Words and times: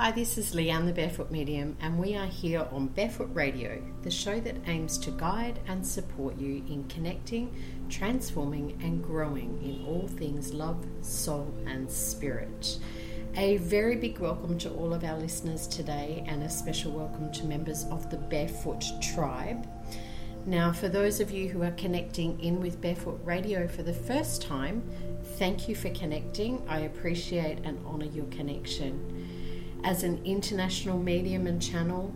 Hi, 0.00 0.10
this 0.10 0.38
is 0.38 0.54
Leanne 0.54 0.86
the 0.86 0.94
Barefoot 0.94 1.30
Medium, 1.30 1.76
and 1.82 1.98
we 1.98 2.16
are 2.16 2.24
here 2.24 2.66
on 2.72 2.86
Barefoot 2.86 3.28
Radio, 3.34 3.82
the 4.00 4.10
show 4.10 4.40
that 4.40 4.56
aims 4.66 4.96
to 4.96 5.10
guide 5.10 5.58
and 5.66 5.86
support 5.86 6.38
you 6.38 6.64
in 6.70 6.86
connecting, 6.88 7.54
transforming, 7.90 8.80
and 8.82 9.04
growing 9.04 9.62
in 9.62 9.84
all 9.84 10.08
things 10.08 10.54
love, 10.54 10.82
soul, 11.02 11.54
and 11.66 11.90
spirit. 11.90 12.78
A 13.36 13.58
very 13.58 13.94
big 13.94 14.20
welcome 14.20 14.56
to 14.60 14.70
all 14.70 14.94
of 14.94 15.04
our 15.04 15.18
listeners 15.18 15.66
today, 15.66 16.24
and 16.26 16.42
a 16.44 16.48
special 16.48 16.92
welcome 16.92 17.30
to 17.32 17.44
members 17.44 17.84
of 17.90 18.08
the 18.08 18.16
Barefoot 18.16 18.82
Tribe. 19.02 19.68
Now, 20.46 20.72
for 20.72 20.88
those 20.88 21.20
of 21.20 21.30
you 21.30 21.50
who 21.50 21.62
are 21.62 21.72
connecting 21.72 22.40
in 22.40 22.62
with 22.62 22.80
Barefoot 22.80 23.20
Radio 23.22 23.68
for 23.68 23.82
the 23.82 23.92
first 23.92 24.40
time, 24.40 24.82
thank 25.36 25.68
you 25.68 25.74
for 25.74 25.90
connecting. 25.90 26.66
I 26.66 26.80
appreciate 26.80 27.58
and 27.64 27.78
honour 27.84 28.06
your 28.06 28.24
connection 28.28 29.29
as 29.84 30.02
an 30.02 30.20
international 30.24 30.98
medium 30.98 31.46
and 31.46 31.60
channel, 31.60 32.14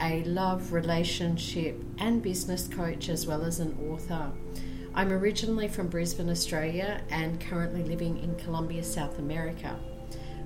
a 0.00 0.24
love, 0.24 0.72
relationship, 0.72 1.82
and 1.98 2.22
business 2.22 2.68
coach, 2.68 3.08
as 3.08 3.26
well 3.26 3.42
as 3.42 3.60
an 3.60 3.76
author. 3.90 4.32
I'm 4.94 5.12
originally 5.12 5.68
from 5.68 5.88
Brisbane, 5.88 6.30
Australia, 6.30 7.02
and 7.10 7.40
currently 7.40 7.82
living 7.82 8.18
in 8.18 8.36
Colombia, 8.36 8.82
South 8.82 9.18
America. 9.18 9.78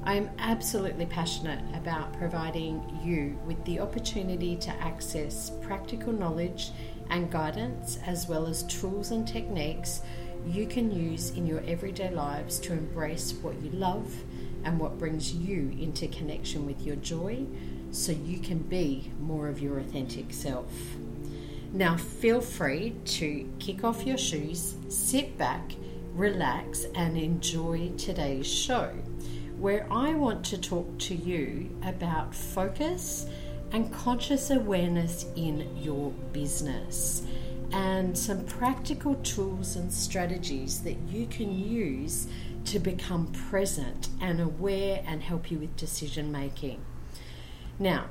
I 0.05 0.15
am 0.15 0.30
absolutely 0.38 1.06
passionate 1.06 1.62
about 1.74 2.16
providing 2.18 2.82
you 3.02 3.38
with 3.46 3.62
the 3.65 3.80
opportunity 3.80 4.56
to 4.56 4.70
access 4.82 5.51
practical 5.60 6.12
knowledge 6.12 6.70
and 7.10 7.30
guidance, 7.30 7.98
as 8.06 8.29
well 8.29 8.46
as 8.46 8.62
tools 8.65 9.10
and 9.10 9.27
techniques 9.27 10.02
you 10.46 10.66
can 10.66 10.90
use 10.90 11.30
in 11.30 11.46
your 11.46 11.62
everyday 11.66 12.10
lives 12.10 12.59
to 12.60 12.73
embrace 12.73 13.32
what 13.43 13.60
you 13.62 13.70
love 13.70 14.15
and 14.64 14.78
what 14.78 14.98
brings 14.98 15.32
you 15.32 15.74
into 15.78 16.08
connection 16.08 16.66
with 16.66 16.82
your 16.82 16.96
joy 16.96 17.46
so 17.90 18.12
you 18.12 18.38
can 18.38 18.58
be 18.58 19.10
more 19.20 19.48
of 19.48 19.60
your 19.60 19.78
authentic 19.78 20.32
self. 20.32 20.73
Now, 21.73 21.96
feel 21.96 22.40
free 22.40 22.95
to 23.04 23.48
kick 23.59 23.84
off 23.84 24.06
your 24.06 24.18
shoes, 24.18 24.74
sit 24.88 25.37
back, 25.37 25.73
relax, 26.15 26.87
and 26.95 27.16
enjoy 27.16 27.90
today's 27.98 28.46
show, 28.46 28.90
where 29.59 29.87
I 29.90 30.15
want 30.15 30.45
to 30.46 30.59
talk 30.59 30.98
to 30.98 31.15
you 31.15 31.70
about 31.84 32.34
focus 32.34 33.26
and 33.72 33.93
conscious 33.93 34.50
awareness 34.50 35.26
in 35.37 35.76
your 35.76 36.10
business 36.32 37.22
and 37.72 38.16
some 38.16 38.45
practical 38.46 39.15
tools 39.16 39.76
and 39.76 39.93
strategies 39.93 40.80
that 40.80 40.96
you 41.09 41.26
can 41.26 41.52
use 41.52 42.28
to 42.69 42.79
become 42.79 43.33
present 43.33 44.11
and 44.21 44.41
aware 44.41 45.02
and 45.07 45.23
help 45.23 45.51
you 45.51 45.59
with 45.59 45.74
decision 45.77 46.30
making. 46.30 46.85
Now, 47.79 48.09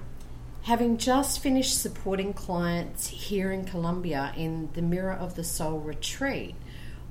having 0.64 0.98
just 0.98 1.40
finished 1.40 1.80
supporting 1.80 2.34
clients 2.34 3.08
here 3.08 3.52
in 3.52 3.66
Colombia 3.66 4.34
in 4.36 4.70
the 4.74 4.82
Mirror 4.82 5.14
of 5.14 5.36
the 5.36 5.44
Soul 5.44 5.80
retreat, 5.80 6.56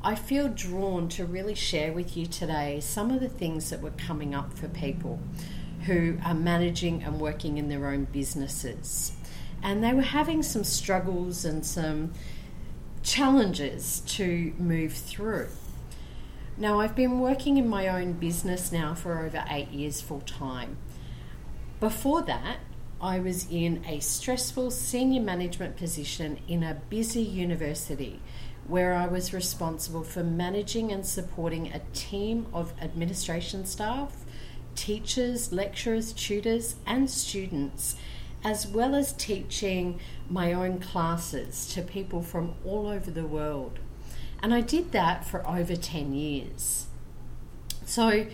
I 0.03 0.17
feel 0.17 0.49
drawn 0.49 1.09
to 1.11 1.25
really 1.25 1.55
share 1.55 1.93
with 1.93 2.17
you 2.17 2.27
today 2.27 2.81
some 2.81 3.13
of 3.13 3.21
the 3.21 3.29
things 3.29 3.71
that 3.71 3.81
were 3.81 3.93
coming 3.93 4.35
up 4.35 4.53
for 4.59 4.67
people 4.67 5.21
who 5.83 6.19
are 6.25 6.35
managing 6.35 7.05
and 7.05 7.21
working 7.21 7.59
in 7.59 7.69
their 7.69 7.87
own 7.87 8.07
businesses. 8.07 9.13
And 9.63 9.85
they 9.85 9.93
were 9.93 10.03
having 10.03 10.43
some 10.43 10.65
struggles 10.65 11.45
and 11.45 11.65
some 11.65 12.13
challenges 13.05 14.01
to 14.07 14.53
move 14.59 14.95
through. 14.95 15.49
Now, 16.59 16.81
I've 16.81 16.97
been 16.97 17.21
working 17.21 17.59
in 17.59 17.69
my 17.69 17.87
own 17.87 18.15
business 18.15 18.73
now 18.73 18.95
for 18.95 19.19
over 19.19 19.45
eight 19.51 19.69
years 19.73 20.01
full 20.01 20.23
time. 20.23 20.79
Before 21.81 22.23
that, 22.23 22.61
I 22.99 23.19
was 23.19 23.47
in 23.51 23.85
a 23.87 24.01
stressful 24.01 24.71
senior 24.71 25.21
management 25.21 25.77
position 25.77 26.39
in 26.49 26.63
a 26.63 26.81
busy 26.89 27.21
university 27.21 28.23
where 28.67 28.95
I 28.95 29.07
was 29.07 29.35
responsible 29.35 30.03
for 30.03 30.25
managing 30.25 30.91
and 30.93 31.05
supporting 31.05 31.69
a 31.69 31.83
team 31.93 32.47
of 32.55 32.73
administration 32.81 33.67
staff, 33.67 34.25
teachers, 34.75 35.53
lecturers, 35.53 36.15
tutors, 36.15 36.77
and 36.87 37.11
students, 37.11 37.97
as 38.43 38.67
well 38.67 38.95
as 38.95 39.13
teaching 39.13 40.01
my 40.31 40.55
own 40.55 40.81
classes 40.81 41.69
to 41.75 41.83
people 41.83 42.23
from 42.23 42.55
all 42.65 42.87
over 42.87 43.11
the 43.11 43.27
world. 43.27 43.79
And 44.47 44.55
I 44.55 44.61
did 44.61 44.93
that 44.93 45.25
for 45.25 45.45
over 45.45 45.75
10 45.75 46.15
years. 46.15 46.87
So, 47.85 48.29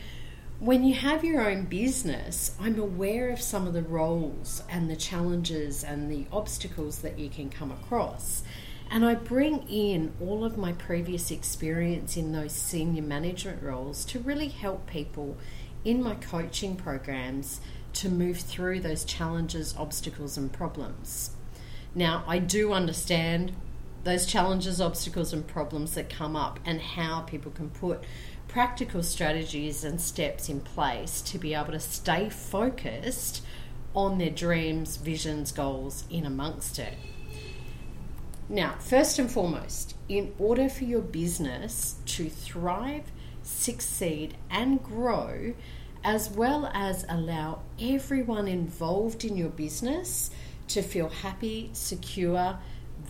when 0.61 0.85
you 0.85 0.93
have 0.93 1.25
your 1.25 1.41
own 1.41 1.65
business, 1.65 2.55
I'm 2.61 2.79
aware 2.79 3.31
of 3.31 3.41
some 3.41 3.67
of 3.67 3.73
the 3.73 3.81
roles 3.81 4.63
and 4.69 4.91
the 4.91 4.95
challenges 4.95 5.83
and 5.83 6.13
the 6.13 6.27
obstacles 6.31 6.99
that 6.99 7.19
you 7.19 7.31
can 7.31 7.49
come 7.49 7.71
across. 7.71 8.43
And 8.91 9.07
I 9.07 9.15
bring 9.15 9.67
in 9.71 10.13
all 10.21 10.45
of 10.45 10.59
my 10.59 10.73
previous 10.73 11.31
experience 11.31 12.15
in 12.19 12.33
those 12.33 12.53
senior 12.53 13.03
management 13.03 13.63
roles 13.63 14.05
to 14.05 14.19
really 14.19 14.49
help 14.49 14.87
people 14.87 15.39
in 15.83 16.03
my 16.03 16.17
coaching 16.17 16.77
programs 16.77 17.63
to 17.95 18.11
move 18.11 18.37
through 18.37 18.81
those 18.81 19.07
challenges, 19.07 19.75
obstacles, 19.79 20.37
and 20.37 20.53
problems. 20.53 21.31
Now, 21.95 22.23
I 22.27 22.39
do 22.39 22.75
understand 22.75 23.53
those 24.05 24.27
challenges, 24.27 24.81
obstacles, 24.81 25.33
and 25.33 25.47
problems 25.47 25.95
that 25.95 26.11
come 26.11 26.37
up, 26.37 26.59
and 26.65 26.81
how 26.81 27.21
people 27.21 27.53
can 27.53 27.71
put 27.71 28.05
practical 28.49 29.03
strategies 29.03 29.85
and 29.85 30.01
steps 30.01 30.49
in 30.49 30.61
place 30.61 31.23
to 31.23 31.39
be 31.39 31.55
able 31.55 31.73
to 31.73 31.81
stay 31.81 32.29
focused 32.29 33.43
on 33.95 34.19
their 34.19 34.31
dreams, 34.31 34.97
visions, 34.97 35.53
goals 35.53 36.05
in 36.11 36.27
amongst 36.27 36.79
it. 36.79 36.95
Now, 38.49 38.75
first 38.79 39.19
and 39.19 39.31
foremost, 39.31 39.95
in 40.09 40.35
order 40.39 40.69
for 40.69 40.85
your 40.85 41.01
business 41.01 41.97
to 42.07 42.29
thrive, 42.29 43.05
succeed, 43.43 44.35
and 44.51 44.83
grow, 44.83 45.55
as 46.05 46.29
well 46.29 46.71
as 46.75 47.07
allow 47.09 47.61
everyone 47.81 48.49
involved 48.49 49.25
in 49.25 49.37
your 49.37 49.49
business 49.49 50.31
to 50.69 50.83
feel 50.83 51.09
happy, 51.09 51.71
secure, 51.73 52.59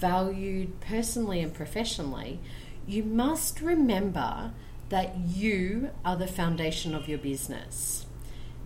valued 0.03 0.81
personally 0.81 1.41
and 1.41 1.55
professionally, 1.55 2.41
you 2.89 3.05
must 3.05 3.61
remember 3.61 4.53
that 4.89 5.17
you 5.17 5.91
are 6.05 6.17
the 6.17 6.27
foundation 6.27 6.93
of 6.93 7.09
your 7.09 7.19
business. 7.19 8.05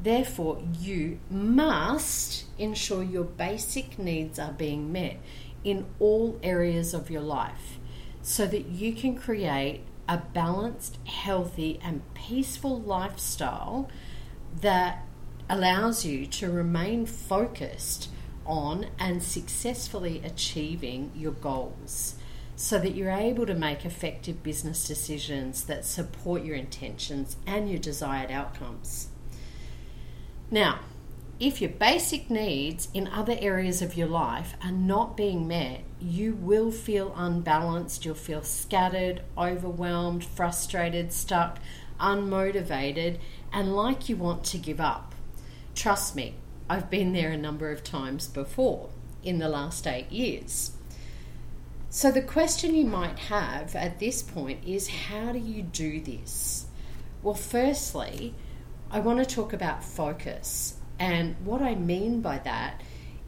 Therefore, 0.02 0.62
you 0.80 1.20
must 1.30 2.46
ensure 2.58 3.02
your 3.02 3.24
basic 3.24 3.98
needs 3.98 4.38
are 4.38 4.52
being 4.52 4.90
met 4.90 5.18
in 5.62 5.84
all 6.00 6.40
areas 6.42 6.94
of 6.94 7.10
your 7.10 7.20
life 7.20 7.78
so 8.22 8.46
that 8.46 8.66
you 8.66 8.94
can 8.94 9.14
create 9.14 9.82
a 10.08 10.16
balanced, 10.16 10.96
healthy, 11.04 11.78
and 11.82 12.00
peaceful 12.14 12.80
lifestyle 12.80 13.90
that 14.62 15.04
allows 15.50 16.04
you 16.04 16.26
to 16.26 16.50
remain 16.50 17.04
focused 17.04 18.08
on 18.46 18.86
and 18.98 19.22
successfully 19.22 20.22
achieving 20.24 21.12
your 21.14 21.32
goals 21.32 22.14
so 22.56 22.78
that 22.78 22.94
you're 22.94 23.10
able 23.10 23.44
to 23.46 23.54
make 23.54 23.84
effective 23.84 24.42
business 24.42 24.86
decisions 24.86 25.64
that 25.64 25.84
support 25.84 26.42
your 26.42 26.56
intentions 26.56 27.36
and 27.46 27.68
your 27.68 27.78
desired 27.78 28.30
outcomes. 28.30 29.08
Now, 30.50 30.80
if 31.38 31.60
your 31.60 31.70
basic 31.70 32.30
needs 32.30 32.88
in 32.94 33.08
other 33.08 33.36
areas 33.38 33.82
of 33.82 33.94
your 33.94 34.06
life 34.06 34.54
are 34.64 34.72
not 34.72 35.18
being 35.18 35.46
met, 35.46 35.82
you 36.00 36.32
will 36.32 36.70
feel 36.70 37.12
unbalanced, 37.14 38.06
you'll 38.06 38.14
feel 38.14 38.42
scattered, 38.42 39.20
overwhelmed, 39.36 40.24
frustrated, 40.24 41.12
stuck, 41.12 41.58
unmotivated, 42.00 43.18
and 43.52 43.76
like 43.76 44.08
you 44.08 44.16
want 44.16 44.44
to 44.44 44.56
give 44.56 44.80
up. 44.80 45.14
Trust 45.74 46.16
me, 46.16 46.36
I've 46.68 46.90
been 46.90 47.12
there 47.12 47.30
a 47.30 47.36
number 47.36 47.70
of 47.70 47.84
times 47.84 48.26
before 48.26 48.88
in 49.22 49.38
the 49.38 49.48
last 49.48 49.86
eight 49.86 50.10
years. 50.10 50.72
So, 51.90 52.10
the 52.10 52.22
question 52.22 52.74
you 52.74 52.84
might 52.84 53.18
have 53.18 53.76
at 53.76 54.00
this 54.00 54.22
point 54.22 54.64
is 54.66 54.88
how 54.88 55.32
do 55.32 55.38
you 55.38 55.62
do 55.62 56.00
this? 56.00 56.66
Well, 57.22 57.34
firstly, 57.34 58.34
I 58.90 59.00
want 59.00 59.18
to 59.20 59.24
talk 59.24 59.52
about 59.52 59.84
focus. 59.84 60.74
And 60.98 61.36
what 61.44 61.62
I 61.62 61.74
mean 61.74 62.20
by 62.20 62.38
that 62.38 62.82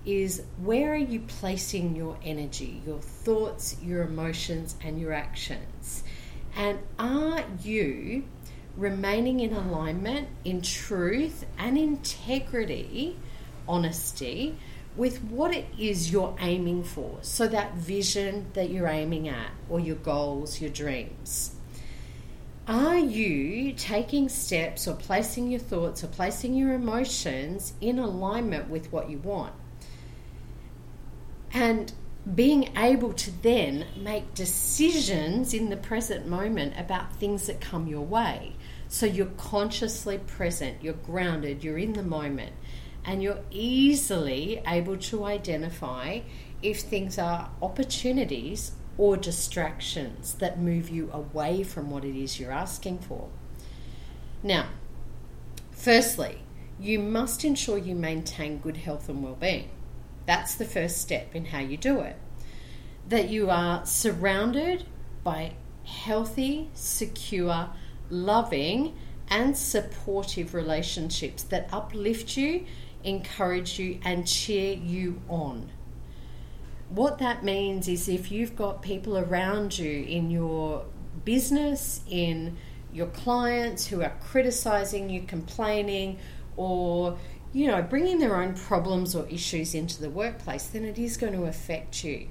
is 0.05 0.43
where 0.62 0.93
are 0.93 0.96
you 0.96 1.20
placing 1.20 1.94
your 1.94 2.19
energy, 2.25 2.82
your 2.87 3.00
thoughts, 3.00 3.76
your 3.82 4.02
emotions, 4.02 4.76
and 4.82 5.00
your 5.00 5.12
actions? 5.12 6.02
And 6.56 6.79
are 6.99 7.44
you 7.62 8.25
remaining 8.76 9.41
in 9.41 9.52
alignment, 9.52 10.29
in 10.44 10.62
truth, 10.62 11.44
and 11.58 11.76
integrity, 11.76 13.17
honesty 13.69 14.56
with 14.97 15.23
what 15.25 15.55
it 15.55 15.67
is 15.79 16.11
you're 16.11 16.35
aiming 16.41 16.82
for. 16.82 17.19
So, 17.23 17.47
that 17.49 17.75
vision 17.75 18.47
that 18.55 18.70
you're 18.70 18.88
aiming 18.88 19.29
at, 19.29 19.50
or 19.69 19.79
your 19.79 19.97
goals, 19.97 20.61
your 20.61 20.70
dreams. 20.70 21.55
Are 22.67 22.99
you 22.99 23.73
taking 23.73 24.29
steps 24.29 24.87
or 24.87 24.94
placing 24.94 25.50
your 25.50 25.61
thoughts 25.61 26.05
or 26.05 26.09
placing 26.09 26.55
your 26.55 26.75
emotions 26.75 27.73
in 27.81 27.99
alignment 27.99 28.69
with 28.69 28.93
what 28.93 29.09
you 29.09 29.19
want? 29.19 29.55
And 31.53 31.93
being 32.35 32.76
able 32.76 33.15
to 33.15 33.31
then 33.43 33.87
make 33.97 34.35
decisions 34.35 35.55
in 35.55 35.70
the 35.70 35.76
present 35.79 36.26
moment 36.26 36.75
about 36.76 37.17
things 37.17 37.47
that 37.47 37.61
come 37.61 37.87
your 37.87 38.05
way. 38.05 38.55
So 38.88 39.06
you're 39.06 39.26
consciously 39.38 40.19
present, 40.19 40.82
you're 40.82 40.93
grounded, 40.94 41.65
you're 41.65 41.79
in 41.79 41.94
the 41.94 42.03
moment, 42.03 42.53
and 43.08 43.22
you're 43.22 43.40
easily 43.50 44.62
able 44.66 44.99
to 44.99 45.25
identify 45.25 46.20
if 46.62 46.81
things 46.81 47.19
are 47.19 47.50
opportunities 47.62 48.72
or 48.99 49.16
distractions 49.16 50.34
that 50.34 50.60
move 50.60 50.90
you 50.90 51.10
away 51.10 51.62
from 51.62 51.90
what 51.90 52.05
it 52.05 52.14
is 52.14 52.38
you're 52.38 52.52
asking 52.52 52.99
for. 52.99 53.31
Now, 54.43 54.66
firstly, 55.70 56.43
you 56.78 56.99
must 56.99 57.46
ensure 57.46 57.78
you 57.78 57.94
maintain 57.94 58.58
good 58.58 58.76
health 58.76 59.08
and 59.08 59.22
well-being. 59.22 59.70
That's 60.26 60.55
the 60.55 60.66
first 60.66 60.99
step 60.99 61.34
in 61.34 61.46
how 61.46 61.60
you 61.60 61.78
do 61.78 62.00
it. 62.00 62.16
That 63.08 63.31
you 63.31 63.49
are 63.49 63.87
surrounded 63.87 64.84
by 65.25 65.55
healthy, 65.84 66.69
secure, 66.75 67.70
loving, 68.10 68.99
and 69.28 69.56
supportive 69.56 70.52
relationships 70.52 71.43
that 71.44 71.70
uplift 71.72 72.37
you, 72.37 72.66
encourage 73.05 73.79
you, 73.79 74.00
and 74.05 74.27
cheer 74.27 74.77
you 74.77 75.21
on. 75.29 75.71
What 76.91 77.19
that 77.19 77.45
means 77.45 77.87
is 77.89 78.09
if 78.09 78.31
you've 78.31 78.56
got 78.56 78.83
people 78.83 79.19
around 79.19 79.79
you 79.79 80.05
in 80.05 80.31
your 80.31 80.87
business, 81.25 82.03
in 82.09 82.56
your 82.93 83.09
clients 83.09 83.87
who 83.87 84.03
are 84.03 84.17
criticizing 84.21 85.11
you, 85.11 85.23
complaining, 85.23 86.19
or 86.56 87.19
you 87.53 87.67
know, 87.67 87.83
bringing 87.83 88.19
their 88.19 88.37
own 88.37 88.55
problems 88.55 89.15
or 89.15 89.27
issues 89.29 89.75
into 89.75 90.01
the 90.01 90.11
workplace, 90.11 90.67
then 90.67 90.85
it 90.85 90.99
is 90.99 91.17
going 91.17 91.33
to 91.33 91.44
affect 91.44 92.05
you. 92.05 92.29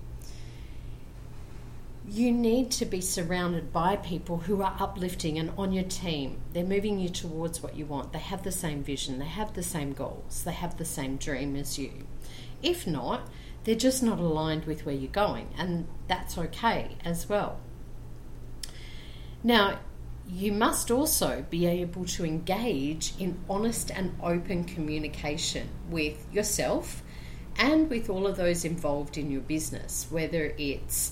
You 2.10 2.32
need 2.32 2.72
to 2.72 2.86
be 2.86 3.02
surrounded 3.02 3.74
by 3.74 3.98
people 3.98 4.38
who 4.38 4.62
are 4.62 4.78
uplifting 4.80 5.38
and 5.38 5.52
on 5.58 5.74
your 5.74 5.84
team. 5.84 6.40
They're 6.54 6.64
moving 6.64 7.00
you 7.00 7.10
towards 7.10 7.62
what 7.62 7.76
you 7.76 7.86
want. 7.86 8.14
They 8.14 8.20
have 8.20 8.44
the 8.44 8.52
same 8.52 8.82
vision, 8.82 9.20
they 9.20 9.26
have 9.26 9.54
the 9.54 9.64
same 9.64 9.92
goals, 9.92 10.44
they 10.46 10.54
have 10.54 10.78
the 10.78 10.86
same 10.86 11.18
dream 11.18 11.58
as 11.58 11.78
you. 11.78 12.08
If 12.64 12.88
not, 12.88 13.28
they're 13.66 13.76
just 13.76 14.02
not 14.02 14.20
aligned 14.20 14.64
with 14.64 14.86
where 14.86 14.96
you're 14.96 15.12
going, 15.12 15.50
and 15.58 15.86
that's 16.08 16.38
okay 16.38 16.96
as 17.04 17.28
well. 17.28 17.60
Now, 19.44 19.80
you 20.30 20.54
must 20.54 20.90
also 20.90 21.46
be 21.50 21.66
able 21.66 22.06
to 22.06 22.26
engage 22.26 23.14
in 23.20 23.38
honest 23.50 23.92
and 23.92 24.16
open 24.24 24.64
communication 24.64 25.70
with 25.90 26.26
yourself 26.34 27.04
and 27.58 27.90
with 27.90 28.10
all 28.10 28.26
of 28.26 28.38
those 28.38 28.64
involved 28.64 29.18
in 29.18 29.30
your 29.30 29.42
business, 29.42 30.08
whether 30.10 30.54
it's 30.58 31.12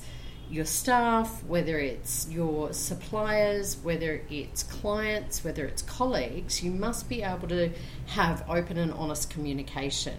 your 0.49 0.65
staff, 0.65 1.43
whether 1.43 1.79
it's 1.79 2.27
your 2.29 2.73
suppliers, 2.73 3.77
whether 3.83 4.21
it's 4.29 4.63
clients, 4.63 5.43
whether 5.43 5.65
it's 5.65 5.81
colleagues, 5.81 6.63
you 6.63 6.71
must 6.71 7.09
be 7.09 7.23
able 7.23 7.47
to 7.47 7.71
have 8.07 8.43
open 8.49 8.77
and 8.77 8.91
honest 8.93 9.29
communication. 9.29 10.17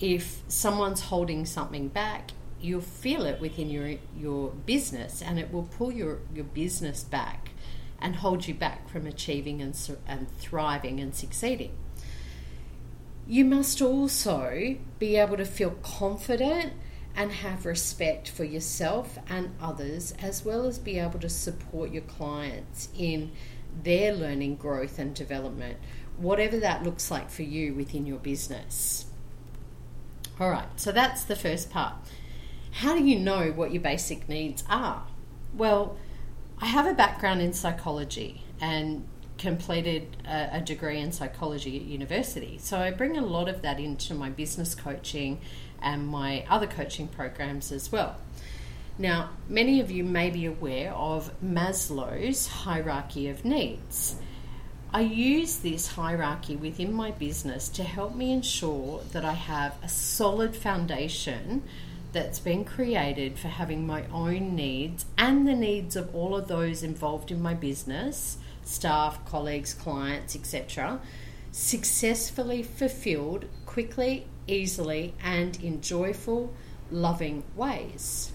If 0.00 0.42
someone's 0.48 1.02
holding 1.02 1.46
something 1.46 1.88
back, 1.88 2.32
you'll 2.60 2.80
feel 2.80 3.26
it 3.26 3.40
within 3.40 3.68
your 3.70 3.96
your 4.16 4.50
business 4.50 5.20
and 5.20 5.38
it 5.38 5.52
will 5.52 5.64
pull 5.64 5.92
your, 5.92 6.20
your 6.34 6.44
business 6.44 7.02
back 7.02 7.50
and 8.00 8.16
hold 8.16 8.46
you 8.46 8.54
back 8.54 8.88
from 8.88 9.06
achieving 9.06 9.60
and, 9.62 9.78
and 10.06 10.28
thriving 10.38 11.00
and 11.00 11.14
succeeding. 11.14 11.72
You 13.26 13.44
must 13.44 13.80
also 13.80 14.76
be 14.98 15.16
able 15.16 15.36
to 15.36 15.44
feel 15.44 15.70
confident 15.82 16.72
and 17.14 17.32
have 17.32 17.66
respect 17.66 18.28
for 18.28 18.44
yourself 18.44 19.18
and 19.28 19.54
others, 19.60 20.14
as 20.18 20.44
well 20.44 20.66
as 20.66 20.78
be 20.78 20.98
able 20.98 21.18
to 21.18 21.28
support 21.28 21.90
your 21.90 22.02
clients 22.02 22.88
in 22.96 23.32
their 23.82 24.12
learning, 24.14 24.56
growth, 24.56 24.98
and 24.98 25.14
development, 25.14 25.78
whatever 26.16 26.58
that 26.58 26.82
looks 26.82 27.10
like 27.10 27.30
for 27.30 27.42
you 27.42 27.74
within 27.74 28.06
your 28.06 28.18
business. 28.18 29.06
All 30.40 30.50
right, 30.50 30.68
so 30.76 30.92
that's 30.92 31.24
the 31.24 31.36
first 31.36 31.70
part. 31.70 31.94
How 32.72 32.96
do 32.96 33.04
you 33.04 33.18
know 33.18 33.50
what 33.50 33.72
your 33.72 33.82
basic 33.82 34.28
needs 34.28 34.64
are? 34.68 35.04
Well, 35.54 35.96
I 36.58 36.66
have 36.66 36.86
a 36.86 36.94
background 36.94 37.42
in 37.42 37.52
psychology 37.52 38.44
and 38.60 39.06
completed 39.36 40.16
a, 40.24 40.60
degree 40.60 41.00
in 41.00 41.10
psychology 41.10 41.76
at 41.76 41.82
university. 41.82 42.58
So 42.58 42.78
I 42.78 42.92
bring 42.92 43.18
a 43.18 43.22
lot 43.22 43.48
of 43.48 43.62
that 43.62 43.80
into 43.80 44.14
my 44.14 44.30
business 44.30 44.74
coaching 44.74 45.40
and 45.82 46.06
my 46.06 46.44
other 46.48 46.66
coaching 46.66 47.08
programs 47.08 47.72
as 47.72 47.90
well. 47.90 48.16
Now, 48.98 49.30
many 49.48 49.80
of 49.80 49.90
you 49.90 50.04
may 50.04 50.30
be 50.30 50.46
aware 50.46 50.92
of 50.92 51.32
Maslow's 51.42 52.46
hierarchy 52.46 53.28
of 53.28 53.44
needs. 53.44 54.16
I 54.92 55.00
use 55.00 55.56
this 55.56 55.88
hierarchy 55.88 56.54
within 56.54 56.92
my 56.92 57.12
business 57.12 57.70
to 57.70 57.82
help 57.82 58.14
me 58.14 58.30
ensure 58.32 59.00
that 59.12 59.24
I 59.24 59.32
have 59.32 59.76
a 59.82 59.88
solid 59.88 60.54
foundation 60.54 61.62
that's 62.12 62.38
been 62.38 62.64
created 62.64 63.38
for 63.38 63.48
having 63.48 63.86
my 63.86 64.04
own 64.12 64.54
needs 64.54 65.06
and 65.16 65.48
the 65.48 65.54
needs 65.54 65.96
of 65.96 66.14
all 66.14 66.36
of 66.36 66.46
those 66.46 66.82
involved 66.82 67.30
in 67.30 67.40
my 67.40 67.54
business 67.54 68.36
staff, 68.64 69.24
colleagues, 69.26 69.74
clients, 69.74 70.36
etc. 70.36 71.00
successfully 71.52 72.62
fulfilled 72.62 73.44
quickly, 73.66 74.26
easily, 74.46 75.14
and 75.22 75.62
in 75.62 75.80
joyful, 75.80 76.52
loving 76.90 77.44
ways. 77.54 78.32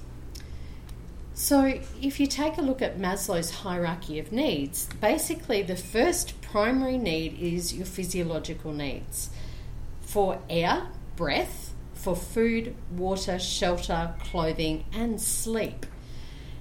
So, 1.34 1.80
if 2.02 2.20
you 2.20 2.26
take 2.26 2.58
a 2.58 2.62
look 2.62 2.82
at 2.82 2.98
Maslow's 2.98 3.52
hierarchy 3.52 4.18
of 4.18 4.32
needs, 4.32 4.88
basically 5.02 5.62
the 5.62 5.76
first 5.76 6.42
primary 6.42 6.98
need 6.98 7.38
is 7.40 7.76
your 7.76 7.86
physiological 7.86 8.72
needs 8.72 9.30
for 10.02 10.40
air, 10.50 10.88
breath, 11.16 11.74
for 11.94 12.16
food, 12.16 12.74
water, 12.92 13.38
shelter, 13.38 14.16
clothing, 14.20 14.86
and 14.94 15.22
sleep. 15.22 15.86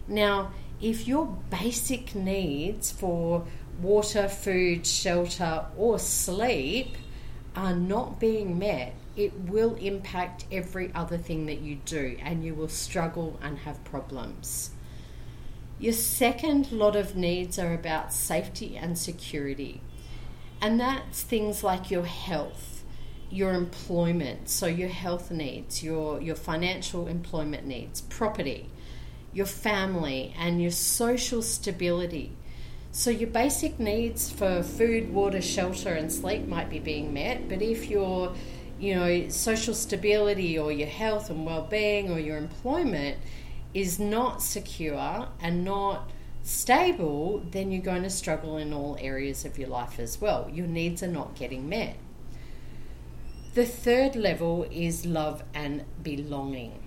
Now, 0.09 0.53
if 0.81 1.09
your 1.09 1.27
basic 1.49 2.15
needs 2.15 2.93
for 2.93 3.47
water, 3.81 4.29
food, 4.29 4.87
shelter, 4.87 5.67
or 5.77 5.99
sleep 5.99 6.97
are 7.55 7.75
not 7.75 8.21
being 8.21 8.59
met, 8.59 8.95
it 9.17 9.33
will 9.41 9.75
impact 9.77 10.45
every 10.53 10.93
other 10.95 11.17
thing 11.17 11.47
that 11.47 11.61
you 11.61 11.77
do, 11.85 12.17
and 12.23 12.45
you 12.45 12.55
will 12.55 12.69
struggle 12.69 13.39
and 13.43 13.59
have 13.59 13.83
problems. 13.85 14.71
Your 15.79 15.93
second 15.93 16.73
lot 16.73 16.97
of 16.97 17.17
needs 17.17 17.59
are 17.59 17.75
about 17.75 18.13
safety 18.13 18.77
and 18.77 18.99
security, 18.99 19.81
and 20.61 20.79
that's 20.79 21.23
things 21.23 21.63
like 21.63 21.91
your 21.91 22.05
health 22.05 22.77
your 23.31 23.55
employment, 23.55 24.49
so 24.49 24.67
your 24.67 24.89
health 24.89 25.31
needs, 25.31 25.83
your, 25.83 26.21
your 26.21 26.37
financial 26.37 27.09
employment 27.09 27.67
needs, 27.67 28.01
property, 28.03 28.69
your 29.33 29.47
family, 29.47 30.35
and 30.39 30.63
your 30.63 30.71
social 30.71 31.43
stability. 31.43 32.33
So, 32.97 33.11
your 33.11 33.29
basic 33.29 33.79
needs 33.79 34.31
for 34.31 34.63
food, 34.63 35.13
water, 35.13 35.43
shelter, 35.43 35.91
and 35.91 36.11
sleep 36.11 36.47
might 36.47 36.71
be 36.71 36.79
being 36.79 37.13
met, 37.13 37.47
but 37.47 37.61
if 37.61 37.91
your 37.91 38.35
you 38.79 38.95
know, 38.95 39.29
social 39.29 39.75
stability 39.75 40.59
or 40.59 40.73
your 40.73 40.89
health 40.89 41.29
and 41.29 41.45
well 41.45 41.67
being 41.69 42.11
or 42.11 42.19
your 42.19 42.39
employment 42.39 43.19
is 43.75 44.01
not 44.01 44.41
secure 44.41 45.29
and 45.43 45.63
not 45.63 46.11
stable, 46.43 47.45
then 47.51 47.71
you're 47.71 47.83
going 47.83 48.03
to 48.03 48.09
struggle 48.09 48.57
in 48.57 48.73
all 48.73 48.97
areas 48.99 49.45
of 49.45 49.59
your 49.59 49.69
life 49.69 49.99
as 49.99 50.19
well. 50.19 50.49
Your 50.51 50.67
needs 50.67 51.03
are 51.03 51.07
not 51.07 51.35
getting 51.35 51.69
met. 51.69 51.97
The 53.53 53.67
third 53.67 54.17
level 54.17 54.67
is 54.71 55.05
love 55.05 55.43
and 55.53 55.85
belonging. 56.03 56.86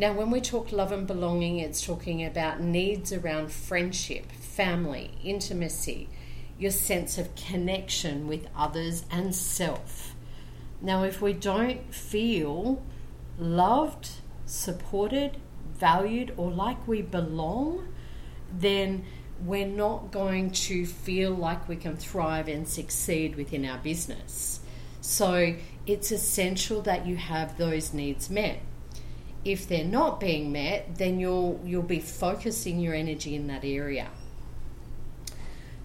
Now, 0.00 0.14
when 0.14 0.30
we 0.30 0.40
talk 0.40 0.72
love 0.72 0.92
and 0.92 1.06
belonging, 1.06 1.58
it's 1.58 1.84
talking 1.84 2.24
about 2.24 2.58
needs 2.58 3.12
around 3.12 3.52
friendship, 3.52 4.32
family, 4.32 5.10
intimacy, 5.22 6.08
your 6.58 6.70
sense 6.70 7.18
of 7.18 7.34
connection 7.34 8.26
with 8.26 8.48
others 8.56 9.04
and 9.10 9.34
self. 9.34 10.14
Now, 10.80 11.02
if 11.02 11.20
we 11.20 11.34
don't 11.34 11.94
feel 11.94 12.82
loved, 13.38 14.08
supported, 14.46 15.36
valued, 15.74 16.32
or 16.38 16.50
like 16.50 16.88
we 16.88 17.02
belong, 17.02 17.86
then 18.50 19.04
we're 19.44 19.66
not 19.66 20.10
going 20.12 20.50
to 20.52 20.86
feel 20.86 21.32
like 21.32 21.68
we 21.68 21.76
can 21.76 21.98
thrive 21.98 22.48
and 22.48 22.66
succeed 22.66 23.36
within 23.36 23.66
our 23.66 23.76
business. 23.76 24.60
So 25.02 25.56
it's 25.86 26.10
essential 26.10 26.80
that 26.82 27.04
you 27.04 27.16
have 27.16 27.58
those 27.58 27.92
needs 27.92 28.30
met. 28.30 28.62
If 29.44 29.66
they're 29.66 29.84
not 29.84 30.20
being 30.20 30.52
met, 30.52 30.96
then 30.96 31.18
you'll 31.18 31.60
you'll 31.64 31.82
be 31.82 32.00
focusing 32.00 32.78
your 32.78 32.94
energy 32.94 33.34
in 33.34 33.46
that 33.46 33.64
area. 33.64 34.08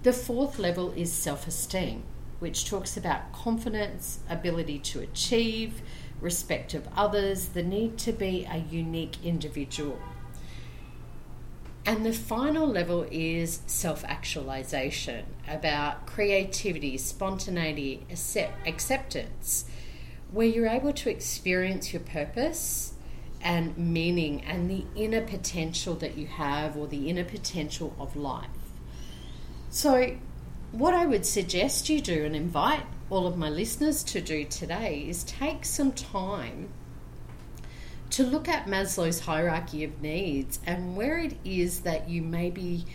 The 0.04 0.14
fourth 0.14 0.60
level 0.60 0.92
is 0.92 1.12
self 1.12 1.48
esteem, 1.48 2.04
which 2.40 2.70
talks 2.70 2.98
about 2.98 3.32
confidence, 3.32 4.20
ability 4.30 4.80
to 4.80 5.00
achieve, 5.00 5.82
respect 6.20 6.74
of 6.74 6.88
others, 6.96 7.48
the 7.48 7.64
need 7.64 7.98
to 8.00 8.12
be 8.12 8.46
a 8.50 8.58
unique 8.58 9.24
individual. 9.24 10.00
And 11.86 12.06
the 12.06 12.14
final 12.14 12.68
level 12.68 13.08
is 13.12 13.62
self 13.68 14.04
actualization 14.06 15.26
about 15.48 16.08
creativity, 16.08 16.98
spontaneity, 16.98 18.06
accept- 18.12 18.68
acceptance, 18.68 19.66
where 20.32 20.48
you're 20.48 20.68
able 20.68 20.94
to 20.94 21.10
experience 21.10 21.94
your 21.94 22.02
purpose 22.02 22.95
and 23.46 23.78
meaning 23.78 24.42
and 24.42 24.70
the 24.70 24.84
inner 24.96 25.22
potential 25.22 25.94
that 25.94 26.18
you 26.18 26.26
have 26.26 26.76
or 26.76 26.88
the 26.88 27.08
inner 27.10 27.24
potential 27.24 27.96
of 28.00 28.16
life. 28.16 28.50
So, 29.70 30.18
what 30.72 30.96
I 30.96 31.06
would 31.06 31.26
suggest 31.26 31.88
you 31.88 32.02
do 32.02 32.26
and 32.26 32.36
invite 32.36 32.84
all 33.10 33.28
of 33.28 33.38
my 33.38 33.50
listeners 33.50 34.04
to 34.06 34.20
do 34.20 34.46
today 34.46 35.06
is 35.08 35.24
take 35.24 35.64
some 35.64 35.92
time 35.92 36.70
to 38.10 38.24
look 38.24 38.50
at 38.50 38.66
Maslow's 38.66 39.20
hierarchy 39.20 39.84
of 39.84 40.02
needs 40.02 40.60
and 40.66 40.98
where 40.98 41.20
it 41.20 41.38
is 41.46 41.82
that 41.82 42.10
you 42.10 42.24
may 42.24 42.50
be 42.50 42.86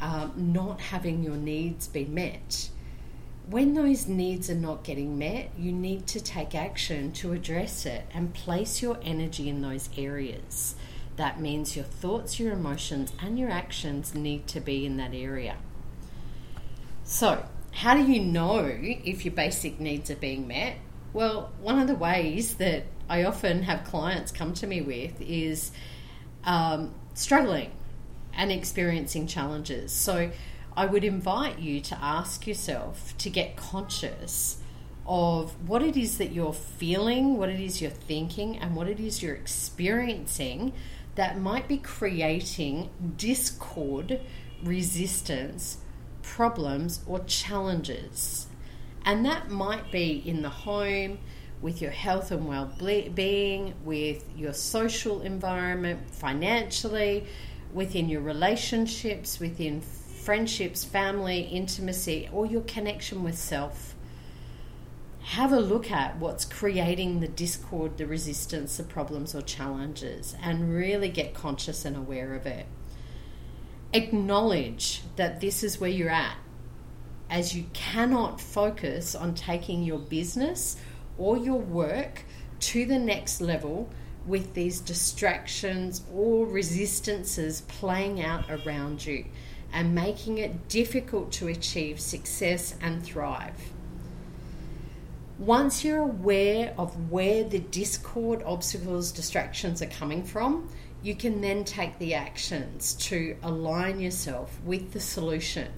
um, 0.00 0.32
not 0.36 0.80
having 0.80 1.22
your 1.22 1.36
needs 1.36 1.88
be 1.88 2.04
met. 2.04 2.68
When 3.48 3.74
those 3.74 4.06
needs 4.06 4.48
are 4.48 4.54
not 4.54 4.84
getting 4.84 5.18
met, 5.18 5.50
you 5.58 5.70
need 5.70 6.06
to 6.08 6.20
take 6.20 6.54
action 6.54 7.12
to 7.12 7.32
address 7.32 7.84
it 7.84 8.06
and 8.14 8.32
place 8.32 8.80
your 8.80 8.98
energy 9.02 9.48
in 9.48 9.60
those 9.60 9.90
areas. 9.98 10.74
That 11.16 11.40
means 11.40 11.76
your 11.76 11.84
thoughts, 11.84 12.40
your 12.40 12.52
emotions, 12.52 13.12
and 13.20 13.38
your 13.38 13.50
actions 13.50 14.14
need 14.14 14.46
to 14.48 14.60
be 14.60 14.86
in 14.86 14.96
that 14.96 15.12
area. 15.12 15.56
So, 17.04 17.46
how 17.72 17.94
do 17.94 18.10
you 18.10 18.20
know 18.20 18.58
if 18.64 19.24
your 19.24 19.34
basic 19.34 19.78
needs 19.78 20.10
are 20.10 20.16
being 20.16 20.48
met? 20.48 20.78
Well, 21.12 21.52
one 21.60 21.78
of 21.78 21.86
the 21.86 21.94
ways 21.94 22.54
that 22.54 22.84
I 23.08 23.24
often 23.24 23.64
have 23.64 23.84
clients 23.84 24.32
come 24.32 24.54
to 24.54 24.66
me 24.66 24.80
with 24.80 25.20
is 25.20 25.70
um, 26.44 26.94
struggling 27.14 27.70
and 28.32 28.50
experiencing 28.50 29.26
challenges. 29.26 29.92
So 29.92 30.30
I 30.76 30.86
would 30.86 31.04
invite 31.04 31.60
you 31.60 31.80
to 31.80 31.98
ask 32.02 32.46
yourself 32.46 33.16
to 33.18 33.30
get 33.30 33.56
conscious 33.56 34.58
of 35.06 35.68
what 35.68 35.82
it 35.82 35.96
is 35.96 36.18
that 36.18 36.32
you're 36.32 36.52
feeling, 36.52 37.36
what 37.36 37.48
it 37.48 37.60
is 37.60 37.80
you're 37.80 37.90
thinking, 37.90 38.56
and 38.56 38.74
what 38.74 38.88
it 38.88 38.98
is 38.98 39.22
you're 39.22 39.34
experiencing 39.34 40.72
that 41.14 41.38
might 41.38 41.68
be 41.68 41.76
creating 41.78 42.90
discord, 43.16 44.20
resistance, 44.64 45.78
problems, 46.22 47.00
or 47.06 47.20
challenges. 47.20 48.48
And 49.04 49.24
that 49.26 49.50
might 49.50 49.92
be 49.92 50.22
in 50.26 50.42
the 50.42 50.48
home, 50.48 51.18
with 51.60 51.80
your 51.80 51.92
health 51.92 52.30
and 52.30 52.46
well 52.46 52.70
being, 53.14 53.74
with 53.84 54.24
your 54.36 54.52
social 54.52 55.22
environment, 55.22 56.10
financially, 56.10 57.26
within 57.72 58.08
your 58.08 58.20
relationships, 58.20 59.38
within 59.40 59.80
friendships, 60.24 60.84
family, 60.84 61.40
intimacy, 61.40 62.26
or 62.32 62.46
your 62.46 62.62
connection 62.62 63.22
with 63.22 63.36
self. 63.36 63.94
Have 65.20 65.52
a 65.52 65.60
look 65.60 65.90
at 65.90 66.16
what's 66.18 66.46
creating 66.46 67.20
the 67.20 67.28
discord, 67.28 67.98
the 67.98 68.06
resistance, 68.06 68.78
the 68.78 68.84
problems, 68.84 69.34
or 69.34 69.42
challenges, 69.42 70.34
and 70.42 70.74
really 70.74 71.10
get 71.10 71.34
conscious 71.34 71.84
and 71.84 71.94
aware 71.94 72.34
of 72.34 72.46
it. 72.46 72.64
Acknowledge 73.92 75.02
that 75.16 75.42
this 75.42 75.62
is 75.62 75.78
where 75.78 75.90
you're 75.90 76.08
at, 76.08 76.38
as 77.28 77.54
you 77.54 77.66
cannot 77.74 78.40
focus 78.40 79.14
on 79.14 79.34
taking 79.34 79.82
your 79.82 79.98
business 79.98 80.76
or 81.18 81.36
your 81.36 81.60
work 81.60 82.22
to 82.60 82.86
the 82.86 82.98
next 82.98 83.42
level 83.42 83.90
with 84.26 84.54
these 84.54 84.80
distractions 84.80 86.00
or 86.10 86.46
resistances 86.46 87.60
playing 87.62 88.22
out 88.22 88.50
around 88.50 89.04
you 89.04 89.26
and 89.74 89.94
making 89.94 90.38
it 90.38 90.68
difficult 90.68 91.30
to 91.32 91.48
achieve 91.48 92.00
success 92.00 92.74
and 92.80 93.04
thrive. 93.04 93.60
Once 95.38 95.84
you're 95.84 95.98
aware 95.98 96.72
of 96.78 97.10
where 97.10 97.44
the 97.44 97.58
discord, 97.58 98.42
obstacles, 98.46 99.12
distractions 99.12 99.82
are 99.82 99.86
coming 99.86 100.24
from, 100.24 100.66
you 101.02 101.14
can 101.14 101.42
then 101.42 101.64
take 101.64 101.98
the 101.98 102.14
actions 102.14 102.94
to 102.94 103.36
align 103.42 104.00
yourself 104.00 104.58
with 104.64 104.92
the 104.92 105.00
solution 105.00 105.68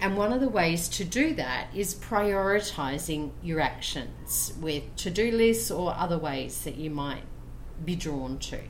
and 0.00 0.16
one 0.16 0.32
of 0.32 0.40
the 0.40 0.48
ways 0.48 0.88
to 0.88 1.04
do 1.04 1.34
that 1.34 1.68
is 1.74 1.94
prioritizing 1.94 3.30
your 3.42 3.60
actions 3.60 4.52
with 4.60 4.94
to 4.96 5.10
do 5.10 5.30
lists 5.30 5.70
or 5.70 5.94
other 5.94 6.18
ways 6.18 6.64
that 6.64 6.76
you 6.76 6.90
might 6.90 7.22
be 7.84 7.96
drawn 7.96 8.38
to. 8.38 8.60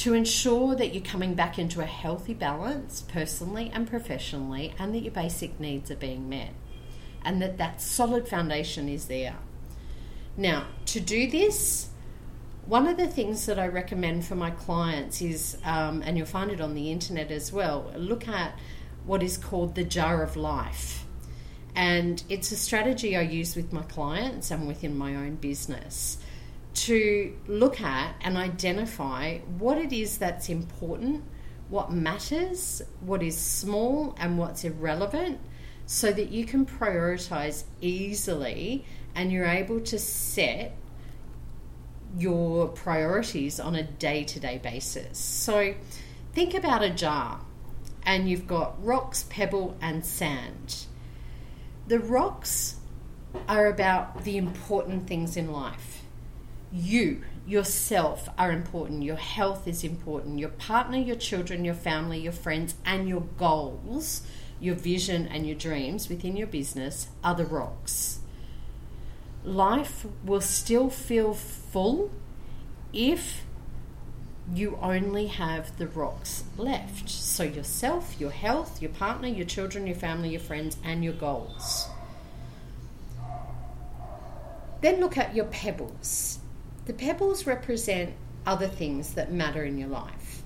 To 0.00 0.14
ensure 0.14 0.74
that 0.76 0.94
you're 0.94 1.04
coming 1.04 1.34
back 1.34 1.58
into 1.58 1.82
a 1.82 1.84
healthy 1.84 2.32
balance 2.32 3.02
personally 3.02 3.70
and 3.74 3.86
professionally, 3.86 4.72
and 4.78 4.94
that 4.94 5.00
your 5.00 5.12
basic 5.12 5.60
needs 5.60 5.90
are 5.90 5.96
being 5.96 6.26
met, 6.26 6.54
and 7.22 7.42
that 7.42 7.58
that 7.58 7.82
solid 7.82 8.26
foundation 8.26 8.88
is 8.88 9.08
there. 9.08 9.36
Now, 10.38 10.68
to 10.86 11.00
do 11.00 11.30
this, 11.30 11.90
one 12.64 12.86
of 12.86 12.96
the 12.96 13.08
things 13.08 13.44
that 13.44 13.58
I 13.58 13.68
recommend 13.68 14.24
for 14.24 14.36
my 14.36 14.50
clients 14.52 15.20
is, 15.20 15.58
um, 15.66 16.00
and 16.00 16.16
you'll 16.16 16.26
find 16.26 16.50
it 16.50 16.62
on 16.62 16.72
the 16.72 16.90
internet 16.90 17.30
as 17.30 17.52
well, 17.52 17.92
look 17.94 18.26
at 18.26 18.58
what 19.04 19.22
is 19.22 19.36
called 19.36 19.74
the 19.74 19.84
jar 19.84 20.22
of 20.22 20.34
life. 20.34 21.04
And 21.74 22.22
it's 22.30 22.50
a 22.52 22.56
strategy 22.56 23.18
I 23.18 23.20
use 23.20 23.54
with 23.54 23.70
my 23.70 23.82
clients 23.82 24.50
and 24.50 24.66
within 24.66 24.96
my 24.96 25.14
own 25.14 25.34
business 25.34 26.16
to 26.86 27.36
look 27.46 27.80
at 27.80 28.14
and 28.22 28.36
identify 28.36 29.38
what 29.58 29.76
it 29.76 29.92
is 29.92 30.18
that's 30.18 30.48
important, 30.48 31.22
what 31.68 31.92
matters, 31.92 32.80
what 33.00 33.22
is 33.22 33.36
small, 33.36 34.14
and 34.18 34.38
what's 34.38 34.64
irrelevant, 34.64 35.38
so 35.84 36.10
that 36.12 36.30
you 36.30 36.44
can 36.44 36.64
prioritize 36.64 37.64
easily 37.80 38.84
and 39.14 39.30
you're 39.30 39.44
able 39.44 39.80
to 39.80 39.98
set 39.98 40.74
your 42.16 42.68
priorities 42.68 43.60
on 43.60 43.74
a 43.74 43.82
day 43.82 44.24
to 44.24 44.40
day 44.40 44.58
basis. 44.58 45.18
So 45.18 45.74
think 46.32 46.54
about 46.54 46.82
a 46.82 46.90
jar 46.90 47.40
and 48.04 48.28
you've 48.28 48.46
got 48.46 48.82
rocks, 48.84 49.26
pebble, 49.28 49.76
and 49.80 50.04
sand. 50.04 50.86
The 51.86 51.98
rocks 51.98 52.76
are 53.48 53.66
about 53.66 54.24
the 54.24 54.36
important 54.36 55.06
things 55.06 55.36
in 55.36 55.52
life. 55.52 56.02
You, 56.72 57.22
yourself, 57.46 58.28
are 58.38 58.52
important. 58.52 59.02
Your 59.02 59.16
health 59.16 59.66
is 59.66 59.82
important. 59.82 60.38
Your 60.38 60.50
partner, 60.50 60.98
your 60.98 61.16
children, 61.16 61.64
your 61.64 61.74
family, 61.74 62.20
your 62.20 62.32
friends, 62.32 62.74
and 62.84 63.08
your 63.08 63.22
goals, 63.36 64.22
your 64.60 64.76
vision, 64.76 65.26
and 65.26 65.46
your 65.46 65.56
dreams 65.56 66.08
within 66.08 66.36
your 66.36 66.46
business 66.46 67.08
are 67.24 67.34
the 67.34 67.44
rocks. 67.44 68.20
Life 69.42 70.06
will 70.24 70.40
still 70.40 70.90
feel 70.90 71.34
full 71.34 72.12
if 72.92 73.44
you 74.54 74.78
only 74.80 75.26
have 75.26 75.76
the 75.78 75.88
rocks 75.88 76.44
left. 76.56 77.08
So, 77.08 77.42
yourself, 77.42 78.16
your 78.20 78.30
health, 78.30 78.80
your 78.80 78.92
partner, 78.92 79.28
your 79.28 79.46
children, 79.46 79.86
your 79.86 79.96
family, 79.96 80.30
your 80.30 80.40
friends, 80.40 80.76
and 80.84 81.02
your 81.02 81.14
goals. 81.14 81.88
Then 84.82 85.00
look 85.00 85.18
at 85.18 85.34
your 85.34 85.46
pebbles. 85.46 86.38
The 86.90 86.96
pebbles 86.96 87.46
represent 87.46 88.14
other 88.44 88.66
things 88.66 89.14
that 89.14 89.30
matter 89.30 89.62
in 89.62 89.78
your 89.78 89.86
life. 89.86 90.42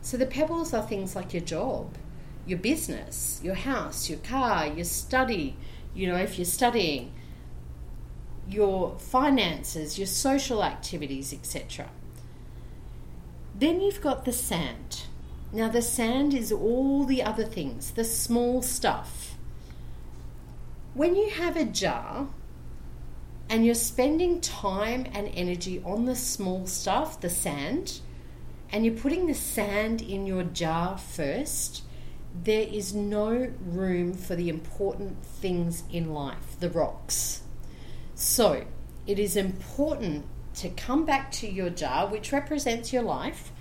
So, 0.00 0.16
the 0.16 0.24
pebbles 0.24 0.72
are 0.72 0.80
things 0.80 1.14
like 1.14 1.34
your 1.34 1.42
job, 1.42 1.98
your 2.46 2.58
business, 2.58 3.38
your 3.44 3.54
house, 3.54 4.08
your 4.08 4.18
car, 4.20 4.66
your 4.66 4.86
study, 4.86 5.58
you 5.94 6.06
know, 6.06 6.16
if 6.16 6.38
you're 6.38 6.46
studying, 6.46 7.12
your 8.48 8.98
finances, 8.98 9.98
your 9.98 10.06
social 10.06 10.64
activities, 10.64 11.34
etc. 11.34 11.90
Then 13.54 13.82
you've 13.82 14.00
got 14.00 14.24
the 14.24 14.32
sand. 14.32 15.02
Now, 15.52 15.68
the 15.68 15.82
sand 15.82 16.32
is 16.32 16.50
all 16.50 17.04
the 17.04 17.22
other 17.22 17.44
things, 17.44 17.90
the 17.90 18.04
small 18.04 18.62
stuff. 18.62 19.34
When 20.94 21.14
you 21.14 21.28
have 21.28 21.58
a 21.58 21.66
jar 21.66 22.28
and 23.48 23.64
you're 23.64 23.74
spending 23.74 24.40
time 24.40 25.06
and 25.12 25.30
energy 25.34 25.82
on 25.84 26.06
the 26.06 26.16
small 26.16 26.66
stuff, 26.66 27.20
the 27.20 27.30
sand, 27.30 28.00
and 28.70 28.84
you're 28.84 28.96
putting 28.96 29.26
the 29.26 29.34
sand 29.34 30.02
in 30.02 30.26
your 30.26 30.42
jar 30.42 30.98
first, 30.98 31.82
there 32.42 32.66
is 32.66 32.94
no 32.94 33.52
room 33.64 34.12
for 34.14 34.34
the 34.34 34.48
important 34.48 35.24
things 35.24 35.84
in 35.92 36.12
life, 36.12 36.58
the 36.58 36.70
rocks. 36.70 37.42
So, 38.14 38.64
it 39.06 39.18
is 39.18 39.36
important 39.36 40.26
to 40.56 40.68
come 40.70 41.04
back 41.04 41.30
to 41.32 41.48
your 41.48 41.70
jar, 41.70 42.08
which 42.08 42.32
represents 42.32 42.92
your 42.92 43.02
life, 43.02 43.52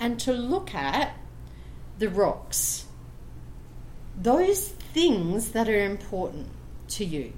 and 0.00 0.18
to 0.20 0.32
look 0.32 0.74
at 0.74 1.16
the 1.98 2.08
rocks. 2.08 2.86
Those 4.16 4.68
things 4.68 5.52
that 5.52 5.68
are 5.68 5.84
important 5.84 6.48
to 6.88 7.04
you. 7.04 7.32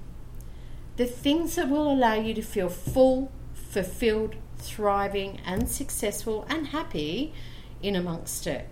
The 1.01 1.07
things 1.07 1.55
that 1.55 1.67
will 1.67 1.91
allow 1.91 2.13
you 2.13 2.35
to 2.35 2.43
feel 2.43 2.69
full, 2.69 3.31
fulfilled, 3.55 4.35
thriving, 4.59 5.39
and 5.43 5.67
successful 5.67 6.45
and 6.47 6.67
happy 6.67 7.33
in 7.81 7.95
amongst 7.95 8.45
it. 8.45 8.69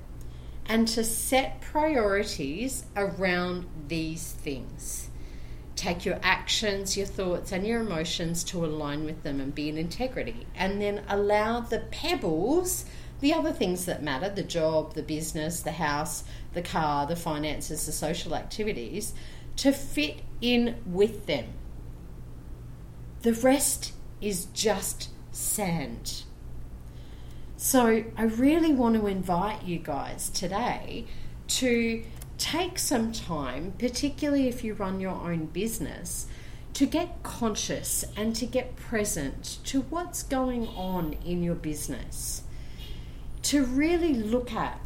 And 0.67 0.88
to 0.89 1.03
set 1.03 1.59
priorities 1.59 2.86
around 2.95 3.65
these 3.88 4.33
things. 4.33 5.09
Take 5.75 6.05
your 6.05 6.19
actions, 6.21 6.95
your 6.95 7.07
thoughts, 7.07 7.51
and 7.51 7.65
your 7.65 7.81
emotions 7.81 8.43
to 8.43 8.63
align 8.63 9.05
with 9.05 9.24
them 9.24 9.41
and 9.41 9.55
be 9.55 9.67
in 9.67 9.79
integrity. 9.79 10.45
And 10.53 10.79
then 10.79 11.01
allow 11.09 11.62
the 11.62 11.79
pebbles, 11.89 12.86
the 13.21 13.33
other 13.33 13.51
things 13.51 13.86
that 13.86 14.03
matter 14.03 14.29
the 14.29 14.43
job, 14.43 14.93
the 14.93 15.01
business, 15.01 15.62
the 15.62 15.71
house, 15.71 16.25
the 16.53 16.62
car, 16.62 17.07
the 17.07 17.15
finances, 17.15 17.88
the 17.88 17.91
social 17.91 18.36
activities 18.36 19.15
to 19.55 19.71
fit 19.71 20.19
in 20.41 20.75
with 20.86 21.25
them. 21.25 21.55
The 23.21 23.33
rest 23.33 23.93
is 24.21 24.45
just 24.53 25.09
sand. 25.31 26.23
So, 27.57 28.05
I 28.15 28.23
really 28.23 28.73
want 28.73 28.95
to 28.95 29.07
invite 29.07 29.63
you 29.63 29.79
guys 29.79 30.29
today 30.29 31.05
to 31.47 32.03
take 32.38 32.79
some 32.79 33.11
time, 33.11 33.73
particularly 33.77 34.47
if 34.47 34.63
you 34.63 34.73
run 34.73 35.01
your 35.01 35.11
own 35.11 35.47
business, 35.47 36.27
to 36.73 36.85
get 36.85 37.21
conscious 37.21 38.05
and 38.15 38.33
to 38.38 38.45
get 38.45 38.77
present 38.77 39.59
to 39.65 39.81
what's 39.81 40.23
going 40.23 40.67
on 40.69 41.13
in 41.25 41.43
your 41.43 41.55
business. 41.55 42.43
To 43.43 43.65
really 43.65 44.13
look 44.13 44.53
at 44.53 44.79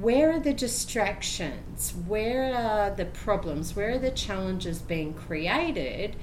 where 0.00 0.32
are 0.32 0.40
the 0.40 0.52
distractions, 0.52 1.94
where 2.06 2.52
are 2.52 2.90
the 2.90 3.04
problems, 3.04 3.76
where 3.76 3.90
are 3.92 3.98
the 3.98 4.10
challenges 4.10 4.80
being 4.80 5.14
created, 5.14 6.16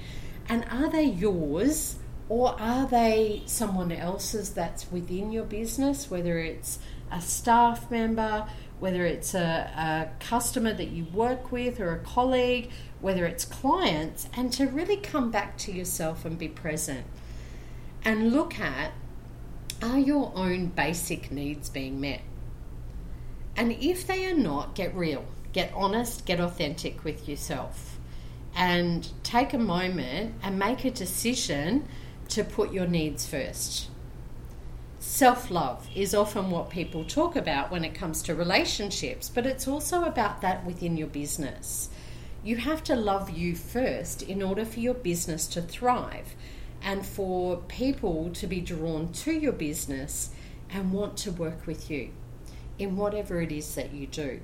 and 0.48 0.64
are 0.70 0.88
they 0.88 1.04
yours 1.04 1.96
or 2.28 2.60
are 2.60 2.86
they 2.86 3.42
someone 3.46 3.92
else's 3.92 4.50
that's 4.50 4.90
within 4.90 5.30
your 5.30 5.44
business, 5.44 6.10
whether 6.10 6.38
it's 6.38 6.78
a 7.10 7.20
staff 7.20 7.90
member, 7.90 8.48
whether 8.80 9.06
it's 9.06 9.32
a, 9.34 9.38
a, 9.40 10.24
customer 10.24 10.72
that 10.72 10.88
you 10.88 11.04
work 11.04 11.52
with 11.52 11.78
or 11.80 11.92
a 11.92 11.98
colleague, 12.00 12.70
whether 13.00 13.24
it's 13.26 13.44
clients, 13.44 14.28
and 14.36 14.52
to 14.52 14.66
really 14.66 14.96
come 14.96 15.30
back 15.30 15.56
to 15.58 15.72
yourself 15.72 16.24
and 16.24 16.36
be 16.36 16.48
present? 16.48 17.06
And 18.04 18.32
look 18.32 18.58
at 18.58 18.92
are 19.82 19.98
your 19.98 20.32
own 20.34 20.66
basic 20.66 21.30
needs 21.30 21.68
being 21.68 22.00
met? 22.00 22.22
And 23.56 23.72
if 23.72 24.06
they 24.06 24.26
are 24.26 24.34
not, 24.34 24.74
get 24.74 24.94
real, 24.94 25.24
get 25.52 25.72
honest, 25.74 26.26
get 26.26 26.40
authentic 26.40 27.04
with 27.04 27.28
yourself, 27.28 27.95
and 28.56 29.06
take 29.22 29.52
a 29.52 29.58
moment 29.58 30.34
and 30.42 30.58
make 30.58 30.84
a 30.84 30.90
decision 30.90 31.86
to 32.28 32.42
put 32.42 32.72
your 32.72 32.86
needs 32.86 33.26
first. 33.26 33.88
Self 34.98 35.50
love 35.50 35.88
is 35.94 36.14
often 36.14 36.50
what 36.50 36.70
people 36.70 37.04
talk 37.04 37.36
about 37.36 37.70
when 37.70 37.84
it 37.84 37.94
comes 37.94 38.22
to 38.22 38.34
relationships, 38.34 39.30
but 39.32 39.46
it's 39.46 39.68
also 39.68 40.04
about 40.04 40.40
that 40.40 40.64
within 40.64 40.96
your 40.96 41.06
business. 41.06 41.90
You 42.42 42.56
have 42.56 42.82
to 42.84 42.96
love 42.96 43.30
you 43.30 43.54
first 43.54 44.22
in 44.22 44.42
order 44.42 44.64
for 44.64 44.80
your 44.80 44.94
business 44.94 45.46
to 45.48 45.60
thrive 45.60 46.34
and 46.82 47.04
for 47.04 47.58
people 47.68 48.30
to 48.34 48.46
be 48.46 48.60
drawn 48.60 49.12
to 49.12 49.32
your 49.32 49.52
business 49.52 50.30
and 50.70 50.92
want 50.92 51.16
to 51.18 51.32
work 51.32 51.66
with 51.66 51.90
you 51.90 52.10
in 52.78 52.96
whatever 52.96 53.40
it 53.40 53.52
is 53.52 53.74
that 53.74 53.92
you 53.92 54.06
do. 54.06 54.40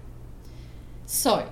So, 1.06 1.48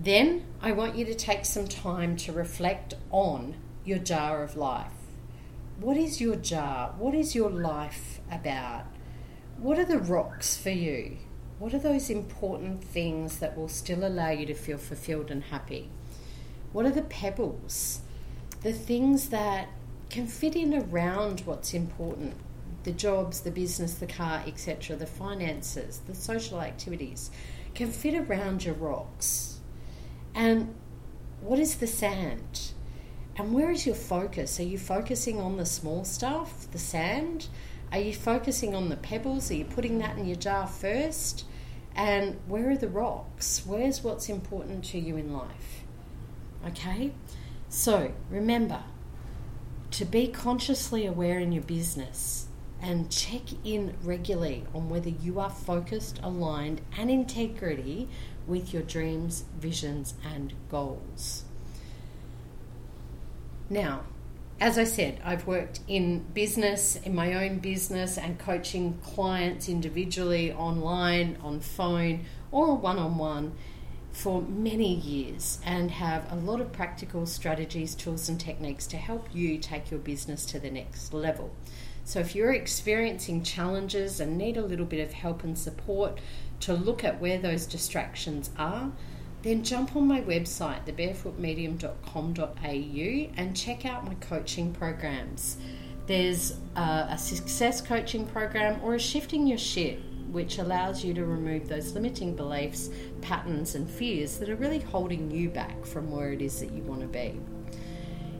then 0.00 0.44
I 0.62 0.72
want 0.72 0.96
you 0.96 1.04
to 1.06 1.14
take 1.14 1.44
some 1.44 1.66
time 1.66 2.16
to 2.18 2.32
reflect 2.32 2.94
on 3.10 3.56
your 3.84 3.98
jar 3.98 4.42
of 4.42 4.56
life. 4.56 4.92
What 5.80 5.96
is 5.96 6.20
your 6.20 6.36
jar? 6.36 6.94
What 6.98 7.14
is 7.14 7.34
your 7.34 7.50
life 7.50 8.20
about? 8.30 8.84
What 9.58 9.78
are 9.78 9.84
the 9.84 9.98
rocks 9.98 10.56
for 10.56 10.70
you? 10.70 11.16
What 11.58 11.74
are 11.74 11.80
those 11.80 12.10
important 12.10 12.84
things 12.84 13.40
that 13.40 13.56
will 13.56 13.68
still 13.68 14.06
allow 14.06 14.30
you 14.30 14.46
to 14.46 14.54
feel 14.54 14.78
fulfilled 14.78 15.30
and 15.30 15.42
happy? 15.42 15.88
What 16.72 16.86
are 16.86 16.90
the 16.90 17.02
pebbles? 17.02 18.00
The 18.62 18.72
things 18.72 19.30
that 19.30 19.68
can 20.10 20.26
fit 20.26 20.54
in 20.54 20.74
around 20.74 21.40
what's 21.40 21.74
important 21.74 22.34
the 22.84 22.92
jobs, 22.92 23.40
the 23.40 23.50
business, 23.50 23.94
the 23.94 24.06
car, 24.06 24.42
etc., 24.46 24.96
the 24.96 25.06
finances, 25.06 26.00
the 26.06 26.14
social 26.14 26.60
activities 26.60 27.30
can 27.74 27.90
fit 27.90 28.14
around 28.14 28.64
your 28.64 28.74
rocks. 28.74 29.57
And 30.38 30.72
what 31.40 31.58
is 31.58 31.78
the 31.78 31.88
sand? 31.88 32.70
And 33.36 33.52
where 33.52 33.72
is 33.72 33.84
your 33.84 33.96
focus? 33.96 34.60
Are 34.60 34.62
you 34.62 34.78
focusing 34.78 35.40
on 35.40 35.56
the 35.56 35.66
small 35.66 36.04
stuff, 36.04 36.70
the 36.70 36.78
sand? 36.78 37.48
Are 37.90 37.98
you 37.98 38.14
focusing 38.14 38.72
on 38.72 38.88
the 38.88 38.96
pebbles? 38.96 39.50
Are 39.50 39.54
you 39.54 39.64
putting 39.64 39.98
that 39.98 40.16
in 40.16 40.26
your 40.26 40.36
jar 40.36 40.68
first? 40.68 41.44
And 41.96 42.36
where 42.46 42.70
are 42.70 42.76
the 42.76 42.88
rocks? 42.88 43.64
Where's 43.66 44.04
what's 44.04 44.28
important 44.28 44.84
to 44.86 44.98
you 45.00 45.16
in 45.16 45.32
life? 45.32 45.82
Okay? 46.68 47.12
So 47.68 48.12
remember 48.30 48.84
to 49.90 50.04
be 50.04 50.28
consciously 50.28 51.04
aware 51.04 51.40
in 51.40 51.50
your 51.50 51.64
business 51.64 52.46
and 52.80 53.10
check 53.10 53.42
in 53.64 53.96
regularly 54.04 54.64
on 54.72 54.88
whether 54.88 55.08
you 55.08 55.40
are 55.40 55.50
focused, 55.50 56.20
aligned, 56.22 56.80
and 56.96 57.10
integrity 57.10 58.08
with 58.48 58.72
your 58.72 58.82
dreams, 58.82 59.44
visions, 59.58 60.14
and 60.24 60.54
goals. 60.70 61.44
Now, 63.70 64.04
as 64.60 64.76
I 64.76 64.84
said, 64.84 65.20
I've 65.24 65.46
worked 65.46 65.80
in 65.86 66.20
business, 66.34 66.96
in 66.96 67.14
my 67.14 67.34
own 67.34 67.58
business, 67.58 68.18
and 68.18 68.38
coaching 68.38 68.98
clients 69.04 69.68
individually, 69.68 70.52
online, 70.52 71.38
on 71.42 71.60
phone, 71.60 72.24
or 72.50 72.74
one 72.76 72.98
on 72.98 73.18
one 73.18 73.52
for 74.10 74.42
many 74.42 74.94
years 74.94 75.60
and 75.64 75.92
have 75.92 76.30
a 76.32 76.34
lot 76.34 76.60
of 76.60 76.72
practical 76.72 77.24
strategies, 77.24 77.94
tools, 77.94 78.28
and 78.28 78.40
techniques 78.40 78.86
to 78.88 78.96
help 78.96 79.28
you 79.32 79.58
take 79.58 79.92
your 79.92 80.00
business 80.00 80.44
to 80.46 80.58
the 80.58 80.70
next 80.70 81.14
level. 81.14 81.54
So, 82.04 82.18
if 82.18 82.34
you're 82.34 82.52
experiencing 82.52 83.44
challenges 83.44 84.18
and 84.18 84.36
need 84.36 84.56
a 84.56 84.64
little 84.64 84.86
bit 84.86 85.00
of 85.06 85.12
help 85.12 85.44
and 85.44 85.56
support 85.56 86.18
to 86.60 86.74
look 86.74 87.04
at 87.04 87.20
where 87.20 87.38
those 87.38 87.66
distractions 87.66 88.50
are, 88.58 88.90
then 89.42 89.62
jump 89.62 89.94
on 89.94 90.06
my 90.06 90.22
website, 90.22 90.84
thebarefootmedium.com.au, 90.86 93.32
and 93.36 93.56
check 93.56 93.86
out 93.86 94.04
my 94.04 94.14
coaching 94.14 94.72
programs. 94.72 95.58
There's 96.06 96.56
a, 96.74 97.08
a 97.10 97.18
success 97.18 97.80
coaching 97.80 98.26
program 98.26 98.80
or 98.82 98.94
a 98.94 98.98
shifting 98.98 99.46
your 99.46 99.58
shit, 99.58 100.00
which 100.30 100.58
allows 100.58 101.04
you 101.04 101.14
to 101.14 101.24
remove 101.24 101.68
those 101.68 101.92
limiting 101.92 102.34
beliefs, 102.34 102.90
patterns, 103.20 103.74
and 103.74 103.88
fears 103.88 104.38
that 104.38 104.48
are 104.48 104.56
really 104.56 104.80
holding 104.80 105.30
you 105.30 105.50
back 105.50 105.86
from 105.86 106.10
where 106.10 106.32
it 106.32 106.42
is 106.42 106.58
that 106.60 106.72
you 106.72 106.82
want 106.82 107.02
to 107.02 107.06
be. 107.06 107.40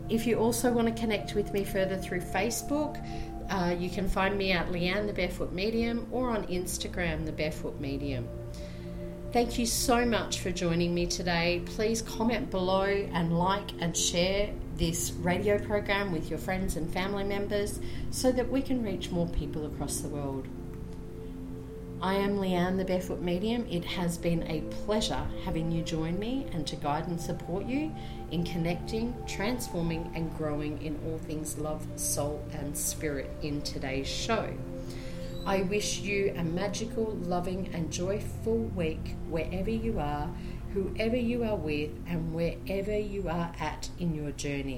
If 0.09 0.27
you 0.27 0.39
also 0.39 0.73
want 0.73 0.89
to 0.89 1.01
connect 1.01 1.35
with 1.35 1.53
me 1.53 1.65
further 1.65 1.99
through 1.99 2.23
Facebook, 2.23 2.97
uh, 3.51 3.75
you 3.79 3.91
can 3.91 4.09
find 4.09 4.37
me 4.37 4.53
at 4.53 4.69
Leanne 4.69 5.07
the 5.07 5.13
Barefoot 5.13 5.53
Medium 5.53 6.07
or 6.11 6.31
on 6.31 6.47
Instagram, 6.47 7.25
the 7.25 7.33
Barefoot 7.33 7.81
Medium. 7.81 8.29
Thank 9.33 9.59
you 9.59 9.67
so 9.67 10.07
much 10.07 10.41
for 10.41 10.51
joining 10.51 10.95
me 10.95 11.07
today. 11.07 11.63
Please 11.67 12.01
comment 12.01 12.51
below 12.51 12.85
and 12.85 13.39
like 13.39 13.73
and 13.79 13.95
share 13.95 14.51
this 14.77 15.11
radio 15.19 15.59
program 15.59 16.13
with 16.13 16.31
your 16.31 16.39
friends 16.39 16.77
and 16.77 16.91
family 16.91 17.25
members 17.25 17.79
so 18.11 18.33
that 18.33 18.49
we 18.49 18.63
can 18.63 18.83
reach 18.83 19.11
more 19.11 19.29
people 19.29 19.67
across 19.67 20.01
the 20.01 20.09
world. 20.09 20.49
I 22.01 22.15
am 22.15 22.37
Leanne, 22.37 22.77
the 22.77 22.85
Barefoot 22.85 23.21
Medium. 23.21 23.67
It 23.69 23.85
has 23.85 24.17
been 24.17 24.45
a 24.45 24.61
pleasure 24.85 25.27
having 25.45 25.73
you 25.73 25.83
join 25.83 26.17
me 26.17 26.47
and 26.53 26.65
to 26.69 26.77
guide 26.77 27.09
and 27.09 27.21
support 27.21 27.67
you 27.67 27.93
in 28.31 28.45
connecting, 28.45 29.17
transforming, 29.27 30.13
and 30.15 30.33
growing 30.39 30.81
in 30.81 30.97
all 31.05 31.19
things 31.19 31.59
love, 31.59 31.85
soul, 31.97 32.47
and 32.53 32.79
spirit 32.79 33.29
in 33.43 33.63
today's 33.63 34.07
show. 34.07 34.49
I 35.45 35.63
wish 35.63 35.99
you 35.99 36.33
a 36.37 36.45
magical, 36.45 37.17
loving, 37.23 37.69
and 37.75 37.91
joyful 37.91 38.59
week 38.77 39.17
wherever 39.29 39.71
you 39.71 39.99
are, 39.99 40.31
whoever 40.75 41.17
you 41.17 41.43
are 41.43 41.57
with, 41.57 41.91
and 42.07 42.33
wherever 42.33 42.97
you 42.97 43.29
are 43.29 43.53
at 43.59 43.89
in 43.99 44.15
your 44.15 44.31
journey. 44.31 44.67